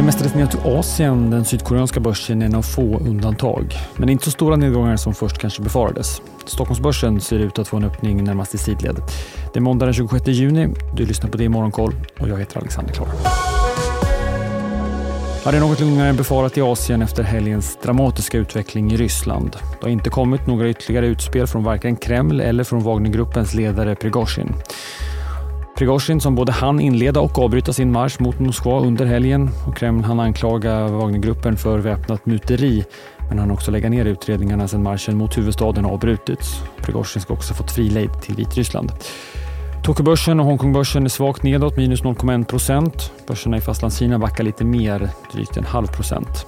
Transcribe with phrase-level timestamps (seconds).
[0.00, 3.74] Det är mestadels ner till Asien den sydkoreanska börsen är en av få undantag.
[3.96, 6.22] Men inte så stora nedgångar som först kanske befarades.
[6.44, 8.96] Stockholmsbörsen ser ut att få en öppning närmast i sidled.
[9.52, 10.68] Det är måndag den 26 juni.
[10.96, 13.08] Du lyssnar på det i Morgonkoll och jag heter Alexander Klar.
[15.44, 19.56] Ja, det är något lugnare än befarat i Asien efter helgens dramatiska utveckling i Ryssland.
[19.80, 24.54] Det har inte kommit några ytterligare utspel från varken Kreml eller från Wagnergruppens ledare Prigozjin.
[25.80, 30.04] Prigozjin som både han inleda och avbryta sin marsch mot Moskva under helgen och Kreml
[30.04, 32.84] han anklaga Wagnergruppen för väpnat muteri
[33.28, 36.62] men han också lägga ner utredningarna sedan marschen mot huvudstaden avbrutits.
[36.82, 38.92] Prigozjin ska också fått frilejd till Vitryssland.
[39.84, 43.12] Tokyobörsen och Hongkongbörsen är svagt nedåt, minus 0,1 procent.
[43.26, 46.46] Börserna i Fastlandskina backar lite mer, drygt en halv procent.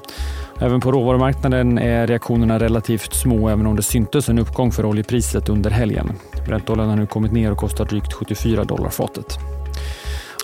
[0.62, 5.48] Även på råvarumarknaden är reaktionerna relativt små även om det syntes en uppgång för oljepriset
[5.48, 6.12] under helgen.
[6.46, 9.38] Brentoljan har nu kommit ner och kostar drygt 74 dollar fatet.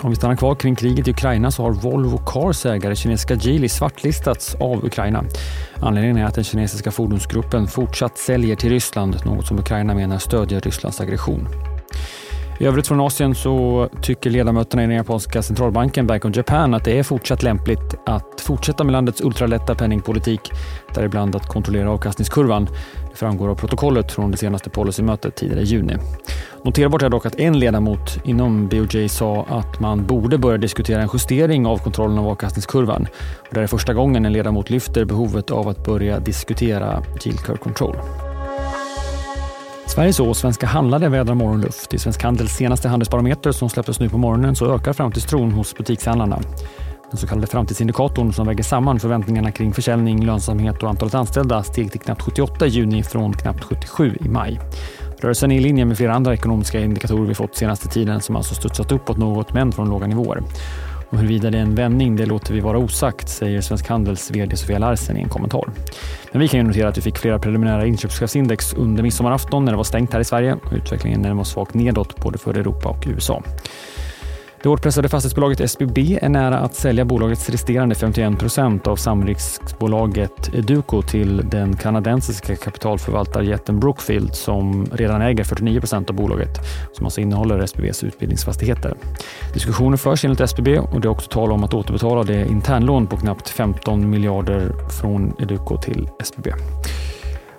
[0.02, 3.68] Om vi stannar kvar kring kriget i Ukraina så har Volvo Cars ägare kinesiska Geely
[3.68, 5.24] svartlistats av Ukraina.
[5.80, 10.60] Anledningen är att den kinesiska fordonsgruppen fortsatt säljer till Ryssland, något som Ukraina menar stödjer
[10.60, 11.48] Rysslands aggression.
[12.60, 16.84] I övrigt från Asien så tycker ledamöterna i den japanska centralbanken Bank of Japan att
[16.84, 20.40] det är fortsatt lämpligt att fortsätta med landets ultralätta penningpolitik,
[20.94, 22.68] däribland att kontrollera avkastningskurvan.
[23.10, 25.96] Det framgår av protokollet från det senaste policymötet tidigare i juni.
[26.64, 31.08] Noterbart är dock att en ledamot inom BOJ sa att man borde börja diskutera en
[31.12, 33.06] justering av kontrollen av avkastningskurvan.
[33.48, 37.58] Och det är första gången en ledamot lyfter behovet av att börja diskutera yield curve
[37.58, 37.96] control.
[39.88, 41.94] Sveriges och Svenska handlare vädrar morgonluft.
[41.94, 46.40] I Svensk Handels senaste handelsbarometer som släpptes nu på morgonen så ökar framtidstron hos butikshandlarna.
[47.10, 51.92] Den så kallade framtidsindikatorn som väger samman förväntningarna kring försäljning, lönsamhet och antalet anställda steg
[51.92, 54.60] till knappt 78 i juni från knappt 77 i maj.
[55.20, 58.54] Rörelsen är i linje med flera andra ekonomiska indikatorer vi fått senaste tiden som alltså
[58.54, 60.42] studsat uppåt något men från låga nivåer.
[61.10, 64.56] Och huruvida det är en vändning, det låter vi vara osagt, säger Svensk Handels VD
[64.56, 65.64] Sofia Larsen i en kommentar.
[66.32, 69.76] Men vi kan ju notera att vi fick flera preliminära inköpschefsindex under midsommarafton när det
[69.76, 73.04] var stängt här i Sverige och utvecklingen den var svagt nedåt både för Europa och
[73.06, 73.42] USA.
[74.62, 81.02] Det hårdpressade fastighetsbolaget SBB är nära att sälja bolagets resterande 51 procent av samriksbolaget Educo
[81.02, 86.58] till den kanadensiska kapitalförvaltarjätten Brookfield som redan äger 49 procent av bolaget
[86.92, 88.94] som alltså innehåller SBBs utbildningsfastigheter.
[89.54, 93.16] Diskussioner förs enligt SBB och det är också tal om att återbetala det internlån på
[93.16, 96.50] knappt 15 miljarder från Educo till SBB.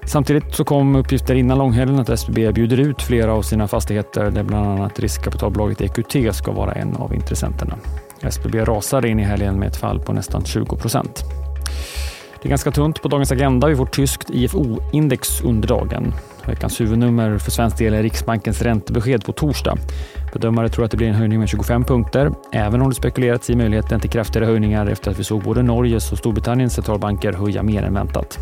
[0.09, 4.44] Samtidigt så kom uppgifter innan långhelgen att SBB bjuder ut flera av sina fastigheter där
[4.44, 7.78] bland annat riskkapitalbolaget EQT ska vara en av intressenterna.
[8.22, 11.24] SBB rasade in i helgen med ett fall på nästan 20 procent.
[12.42, 13.68] Det är ganska tunt på dagens agenda.
[13.68, 16.14] Vi får tyskt IFO-index under dagen.
[16.46, 19.78] Veckans huvudnummer för svensk del är Riksbankens räntebesked på torsdag.
[20.34, 23.56] Bedömare tror att det blir en höjning med 25 punkter, även om det spekulerats i
[23.56, 27.84] möjligheten till kraftigare höjningar efter att vi såg både Norges och Storbritanniens centralbanker höja mer
[27.84, 28.38] än väntat.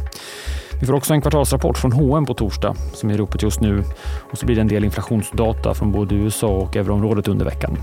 [0.80, 3.84] Vi får också en kvartalsrapport från H&M på torsdag som är i ropet just nu
[4.32, 7.78] och så blir det en del inflationsdata från både USA och euroområdet under veckan.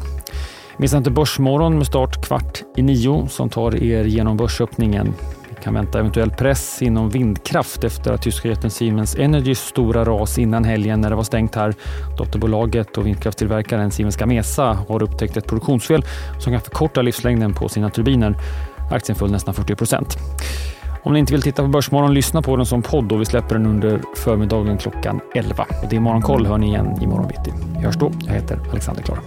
[0.76, 5.14] Missa inte Börsmorgon med start kvart i nio som tar er genom börsöppningen.
[5.48, 10.38] Vi kan vänta eventuell press inom vindkraft efter att tyska jätten Siemens Energys stora ras
[10.38, 11.74] innan helgen när det var stängt här.
[12.18, 16.04] Dotterbolaget och vindkraftstillverkaren Siemens Gamesa har upptäckt ett produktionsfel
[16.38, 18.36] som kan förkorta livslängden på sina turbiner.
[18.90, 20.18] Aktien föll nästan 40 procent.
[21.04, 23.54] Om ni inte vill titta på Börsmorgon, lyssna på den som podd och vi släpper
[23.54, 25.66] den under förmiddagen klockan 11.
[25.82, 27.52] Och det är Morgonkoll hör ni igen i morgon bitti.
[27.78, 28.12] Vi hörs då.
[28.26, 29.18] Jag heter Alexander Klar.